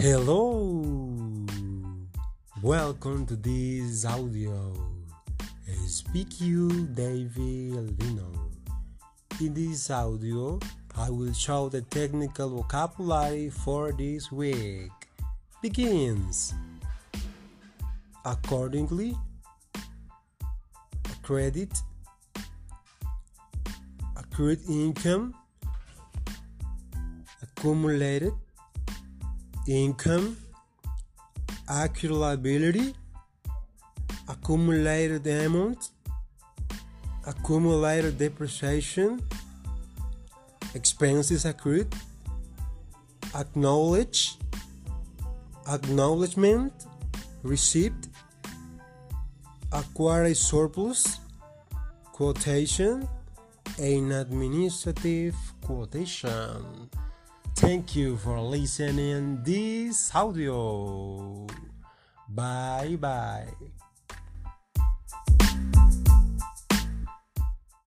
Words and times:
Hello, 0.00 0.82
welcome 2.62 3.26
to 3.26 3.36
this 3.36 4.06
audio. 4.06 4.72
I 5.68 5.76
speak 5.88 6.40
you, 6.40 6.86
David 6.86 7.76
Albino. 7.76 8.32
In 9.42 9.52
this 9.52 9.90
audio, 9.90 10.58
I 10.96 11.10
will 11.10 11.34
show 11.34 11.68
the 11.68 11.82
technical 11.82 12.48
vocabulary 12.48 13.50
for 13.50 13.92
this 13.92 14.32
week. 14.32 14.90
Begins. 15.60 16.54
Accordingly, 18.24 19.18
credit, 21.20 21.76
accrued 24.16 24.60
income, 24.66 25.34
accumulated 27.42 28.32
income, 29.70 30.36
accrued 31.68 32.10
liability, 32.10 32.92
accumulated 34.28 35.24
amount, 35.26 35.90
accumulated 37.24 38.18
depreciation, 38.18 39.20
expenses 40.74 41.44
accrued, 41.44 41.94
acknowledge, 43.36 44.36
acknowledgement, 45.68 46.72
receipt, 47.44 48.08
acquire 49.72 50.34
surplus, 50.34 51.20
quotation, 52.12 53.08
an 53.78 54.10
administrative 54.10 55.36
quotation. 55.60 56.90
Thank 57.60 57.94
you 57.94 58.16
for 58.16 58.40
listening 58.40 59.44
this 59.44 60.08
audio. 60.16 61.46
Bye 62.26 62.96
bye. 62.96 63.52